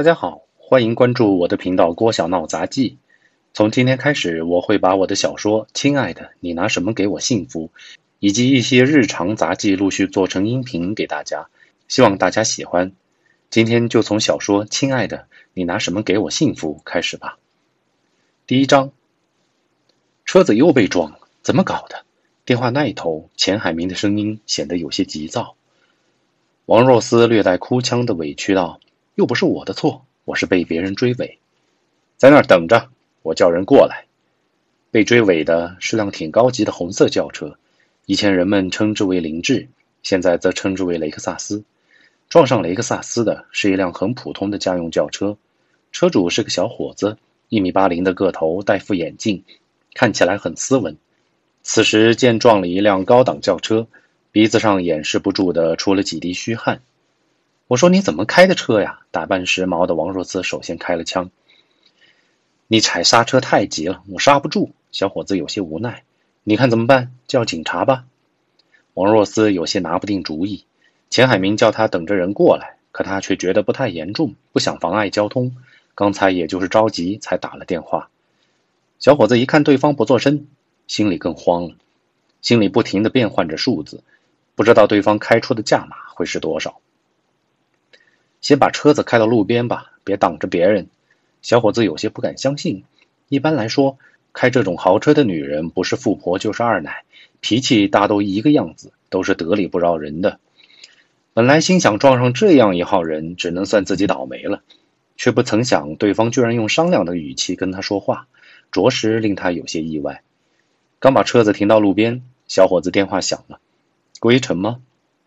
[0.00, 2.96] 大家好，欢迎关注我的频道郭小闹杂记。
[3.52, 7.66] 从今天开始，我会把我的小说《亲爱的，你拿什么给我幸福》，
[8.18, 11.50] 以及一些日常杂记陆续做成音频给大家，
[11.86, 12.92] 希望大家喜欢。
[13.50, 17.36] 今天就从小说《亲爱的，你拿什么给我幸福》开始吧。
[18.46, 18.92] 第一章，
[20.24, 22.06] 车子又被撞了，怎么搞的？
[22.46, 25.56] 电话那一头，钱海明的声音显得有些急躁。
[26.64, 28.80] 王若思略带哭腔的委屈道。
[29.14, 31.38] 又不是我的错，我是被别人追尾，
[32.16, 32.88] 在那儿等着，
[33.22, 34.06] 我叫人过来。
[34.90, 37.58] 被追尾的是辆挺高级的红色轿车，
[38.06, 39.68] 以前人们称之为凌志，
[40.02, 41.64] 现在则称之为雷克萨斯。
[42.28, 45.36] 撞上雷克萨斯的是一辆很普通的家用轿车，
[45.92, 49.44] 车主是个小伙子，一米八零的个头，戴副眼镜，
[49.94, 50.96] 看起来很斯文。
[51.62, 53.86] 此时见撞了一辆高档轿车，
[54.32, 56.80] 鼻子上掩饰不住的出了几滴虚汗。
[57.70, 58.98] 我说你怎么开的车呀？
[59.12, 61.30] 打扮时髦的王若思首先开了枪。
[62.66, 64.72] 你踩刹车太急了，我刹不住。
[64.90, 66.02] 小伙子有些无奈。
[66.42, 67.12] 你看怎么办？
[67.28, 68.06] 叫警察吧。
[68.94, 70.64] 王若思有些拿不定主意。
[71.10, 75.54] 钱海明叫他等着人过来，可他却觉得不太严重，不想妨碍交通。
[75.94, 78.10] 刚才也就是着急才打了电话。
[78.98, 80.48] 小伙子一看对方不作声，
[80.88, 81.76] 心里更慌了，
[82.42, 84.02] 心里不停的变换着数字，
[84.56, 86.80] 不知道对方开出的价码会是多少。
[88.40, 90.88] 先把车子开到路边吧，别挡着别人。
[91.42, 92.84] 小伙子有些不敢相信。
[93.28, 93.98] 一般来说，
[94.32, 97.04] 开这种豪车的女人不是富婆就是二奶，
[97.40, 100.40] 脾气大都一个样子，都是得理不饶人的。
[101.32, 104.62] 本来心想撞上这样一号人，只能算自己倒霉了，
[105.16, 108.26] 却不曾想对方居然用商量的语气跟他说话，
[108.72, 110.22] 着实令他有些意外。
[110.98, 113.60] 刚把车子停到路边，小伙子电话响了
[114.18, 114.80] ：“郭一晨吗？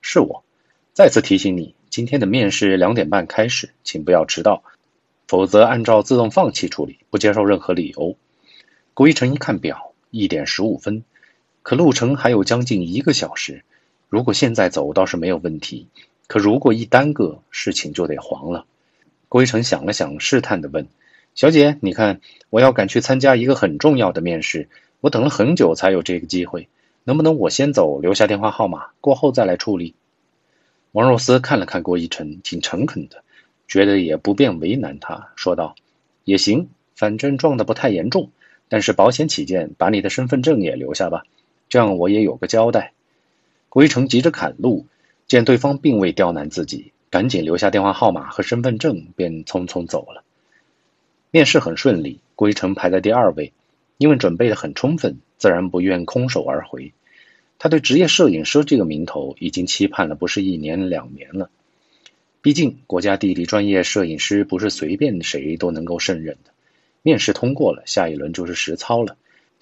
[0.00, 0.44] 是我，
[0.94, 4.62] 再次提醒你。”今天的面试两点半开始，请不要迟到，
[5.26, 8.16] 否则按照自动放弃处理，不接受任何理由。
[8.92, 11.02] 郭一成一看表，一点十五分，
[11.62, 13.64] 可路程还有将近一个小时。
[14.08, 15.88] 如果现在走倒是没有问题，
[16.26, 18.66] 可如果一耽搁，事情就得黄了。
[19.28, 20.88] 郭一成想了想，试探的问
[21.34, 24.68] ：“小姐，你看，我要赶去参加一个很重要的面试，
[25.00, 26.68] 我等了很久才有这个机会，
[27.04, 29.94] 能不能我先走，留下电话号码，过后再来处理？”
[30.98, 33.22] 王若思看了看郭一晨，挺诚恳的，
[33.68, 35.76] 觉得也不便为难他，说道
[36.26, 38.32] ：“也行，反正撞得不太严重，
[38.68, 41.22] 但是保险起见，把你的身份证也留下吧，
[41.68, 42.94] 这样我也有个交代。”
[43.70, 44.86] 郭一成急着赶路，
[45.28, 50.24] 见对方并未刁难自己，赶紧留下电话号码和身份证，便匆匆走了。
[51.30, 53.52] 面试很顺利，郭一成排在第二位，
[53.98, 56.92] 因为准备的很充分，自然不愿空手而回。
[57.58, 61.50] 他对职业摄影师这个名头已经期盼了不是一年两年了。
[62.40, 66.52] 毕竟国家地理专业摄影师不是随便谁都能够胜任的。
[67.02, 69.16] 面试通过了，下一轮就是实操了。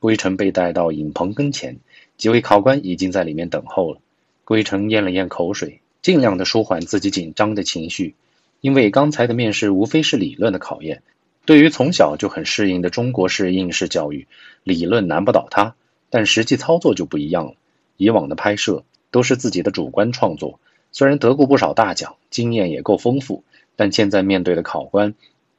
[0.00, 1.78] 归尘被带到影棚跟前，
[2.18, 4.00] 几位考官已经在里面等候了。
[4.44, 8.14] 归尘咽了咽口水，尽量的舒缓自己紧张的情绪，
[8.60, 11.02] 因为刚才的面试无非是理论的考验。
[11.46, 14.26] 对于从小就很适应的中国式应试教育，
[14.62, 15.74] 理论难不倒他，
[16.10, 17.54] 但实际操作就不一样了。
[17.98, 20.58] 以往的拍摄都是自己的主观创作，
[20.92, 23.44] 虽然得过不少大奖，经验也够丰富，
[23.76, 25.14] 但现在面对的考官，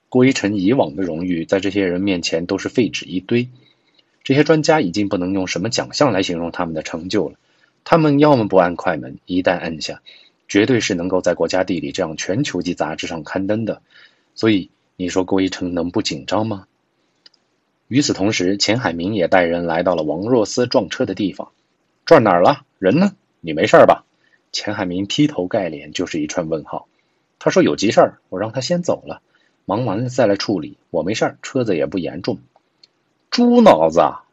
[0.09, 3.49] 归尘以往的荣誉，在这些人面前都是废纸一堆。
[4.23, 7.35] 这些专家已经不能用什么奖项来形容他们的成就了。
[7.83, 10.01] 他们要么不按快门，一旦按下，
[10.47, 13.81] 绝对是能够在《国家地理》这样全球级杂志上刊登的。
[14.35, 16.67] 所以，你说归尘能不紧张吗？
[17.87, 21.51] 与此同时，钱海明也带人来到了王若思撞车的地方。
[22.09, 22.65] 转哪儿了？
[22.79, 23.13] 人呢？
[23.39, 24.03] 你没事吧？
[24.51, 26.87] 钱海明劈头盖脸就是一串问号。
[27.37, 29.21] 他说有急事儿，我让他先走了，
[29.65, 30.79] 忙完了再来处理。
[30.89, 32.39] 我没事儿，车子也不严重。
[33.29, 33.99] 猪脑子！
[33.99, 34.23] 啊！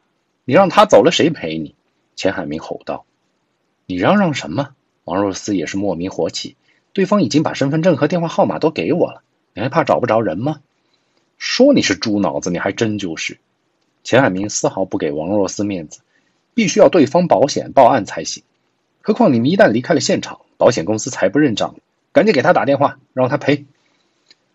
[0.43, 1.75] 你让他走了，谁陪你？
[2.15, 3.05] 钱海明吼道。
[3.85, 4.69] 你嚷嚷什么？
[5.03, 6.55] 王若思也是莫名火起。
[6.93, 9.21] 对方已经把身份证和电话号码都给我了，
[9.53, 10.61] 你还怕找不着人吗？
[11.37, 13.37] 说你是猪脑子，你还真就是。
[14.03, 15.99] 钱海明丝毫不给王若思面子。
[16.57, 18.41] 必须要对方保险报案才行，
[19.03, 21.75] 何况你们一旦离开了现场，保险公司才不认账。
[22.11, 23.65] 赶紧给他打电话，让他赔。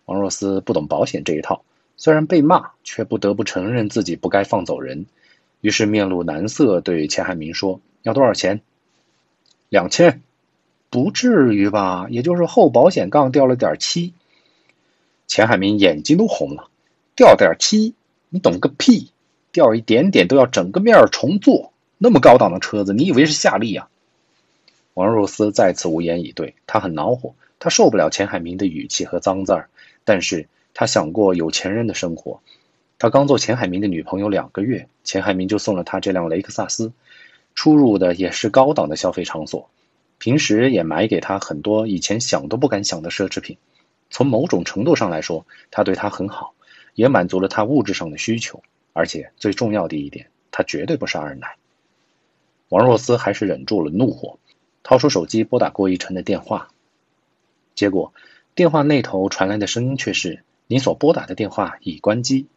[0.03, 1.63] 王若思不懂保险这一套，
[1.95, 5.05] 虽然被骂，却不得不承认自己不该放走人，
[5.61, 8.59] 于是面露难色，对钱海明说：“要多少钱？”
[9.71, 10.21] 两千，
[10.89, 12.07] 不至于吧？
[12.09, 14.13] 也就是后保险杠掉了点漆。
[15.25, 16.67] 钱海明眼睛都红了，
[17.15, 17.93] 掉点漆，
[18.27, 19.09] 你懂个屁！
[19.53, 21.71] 掉一点点都要整个面重做。
[22.03, 23.87] 那么高档的车子，你以为是夏利啊？
[24.93, 29.69] 王若思再次无言以对，他很恼火，他受不了钱海明的语气和脏字儿，
[30.03, 32.41] 但是他想过有钱人的生活。
[32.99, 36.91] 他刚做钱海明的女朋友两个月，钱海明就送了他这辆雷克萨斯，
[37.55, 39.69] 出入的也是高档的消费场所，
[40.17, 43.55] 平时也买给他很多以前想都不敢想的奢侈品。
[44.09, 46.53] 从某种程度上来说，他对他很好，
[46.95, 48.61] 也满足了他物质上的需求。
[48.91, 51.55] 而且最重要的一点，他绝对不是二奶。
[52.73, 54.39] 王若思还是忍住了怒火，
[54.81, 56.69] 掏出手机拨打郭一成的电话。
[57.75, 58.15] 结果，
[58.55, 62.47] 电话那头传来的声音却是：“你所拨打的电话已关机。”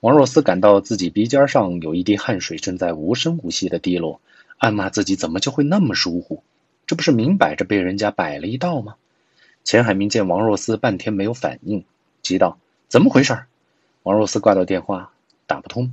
[0.00, 4.20] 王若思感到自己鼻尖上有一滴汗水正在无声无息的滴落，
[4.58, 6.42] 暗骂自己怎么就会那么疏忽？
[6.88, 8.96] 这不是明摆着被人家摆了一道吗？
[9.62, 11.84] 钱海明见王若思半天没有反应，
[12.20, 12.58] 急道
[12.90, 13.44] ：“怎么回事？”
[14.02, 15.12] 王若思挂掉电话。
[15.46, 15.92] 打不通，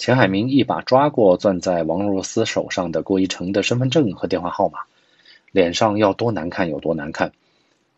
[0.00, 4.78] 钱海明一把抓过攥在王若思手上的郭一成的身份证和电话号码，
[5.52, 7.32] 脸上要多难看有多难看。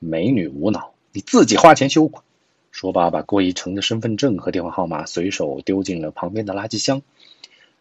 [0.01, 2.25] 美女无脑，你自己花钱修吧。
[2.73, 7.03] 说罢，把郭一成的身份证和电话号码随手丢进了旁边的垃圾箱，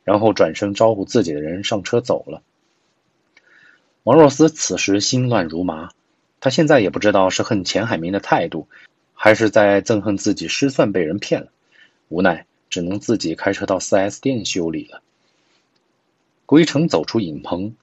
[0.03, 2.43] 然后转身招呼自己的人上车走了。
[4.03, 5.89] 王若思此时心乱如麻，
[6.39, 8.67] 他现在也不知道是恨钱海明的态度，
[9.15, 11.47] 还是在憎恨自己失算被人骗了，
[12.07, 12.45] 无奈。
[12.71, 15.03] 只能自己开车到 4S 店修理了。
[16.47, 17.75] 郭一成走出影棚，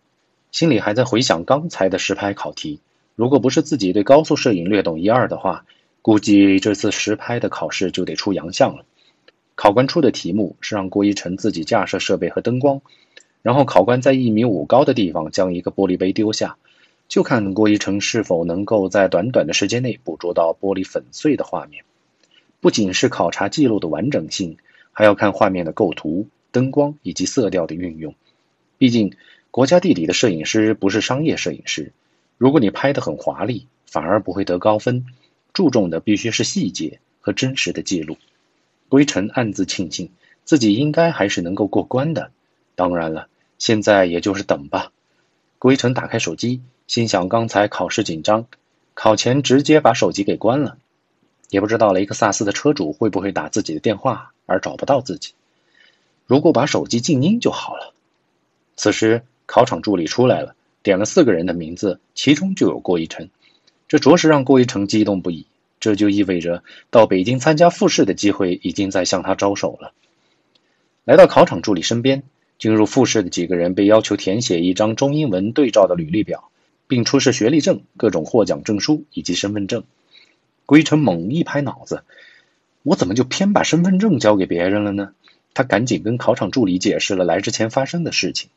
[0.51, 2.81] 心里还在回想刚才的实拍考题。
[3.15, 5.65] 如果不是自己对高速摄影略懂一二的话，
[6.03, 8.85] 估计这次实拍的考试就得出洋相了。
[9.55, 12.81] 考官出的题目是让郭一成自己架设设备和灯光，
[13.43, 16.57] 然后考官在一米五高的地方将一个玻璃杯丢下，
[17.09, 21.85] 就看郭一成是否能够在短短的时间内捕捉到玻璃粉碎的画面。
[22.61, 24.57] 不仅是考察记录的完整性。
[24.99, 28.17] 还要看画面的构图、灯光以及色调的运用。
[28.79, 29.15] 毕竟，
[29.53, 31.93] 国家地理的摄影师不是商业摄影师。
[32.37, 35.07] 如果你拍得很华丽，反而不会得高分。
[35.53, 38.17] 注重的必须是细节和真实的记录。
[38.89, 40.11] 归尘暗自庆幸，
[40.45, 42.33] 自己应该还是能够过关的。
[42.75, 44.91] 当然了，现在也就是等吧。
[45.61, 48.47] 归尘打开手机，心想刚才考试紧张，
[48.95, 50.77] 考前直接把手机给关了。
[51.51, 55.35] 也不知道雷克萨斯的车主会不会打自己的电话而找不到自己。
[56.27, 57.95] 如果把手机静音就好了。
[58.77, 63.29] 此时考场助理出来了，点了四个人的名字，其中就有郭一成。
[63.87, 65.47] 这着实让郭一成激动不已。
[65.81, 69.93] 这就意味着到北京参加复试的机会已经在向他招手了。
[71.05, 72.25] 来到考场助理身边，
[72.59, 76.51] 进入复试的几个人被要求填写一张中英文对照的履历表，
[76.89, 79.85] 并出示学历证、各种获奖证书以及身份证。
[80.67, 82.03] 归尘猛一拍脑子，
[82.89, 85.13] 我怎么就偏把身份证交给别人了呢？
[85.53, 88.49] 他赶紧跟考场助理解释了来之前发生的事情。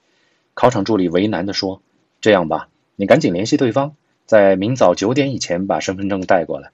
[0.53, 1.81] 考场助理为难地说
[2.21, 3.93] ：“这样吧，你赶紧联系对方，
[4.25, 6.71] 在明早九点以前把身份证带过来。”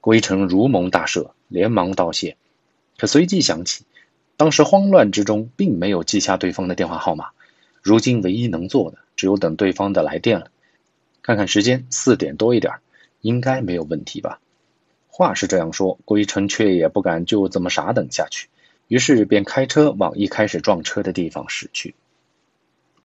[0.00, 2.38] 归尘如蒙大赦，连忙道谢。
[2.96, 3.84] 可随即想起，
[4.38, 7.26] 当时慌乱之中并没有记下对方的电话号码，
[7.82, 10.50] 如今唯一能做的只有等对方的来电了。
[11.20, 12.76] 看看时间，四点多一点，
[13.20, 14.40] 应该没有问题吧。
[15.18, 18.46] 话是这样说，归尘却也不敢就这么傻等下去，
[18.86, 21.96] 于是便开车往一开始撞车的地方驶去。